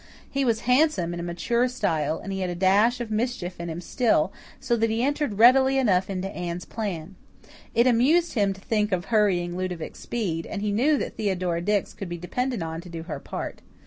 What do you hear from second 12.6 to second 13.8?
on to do her part.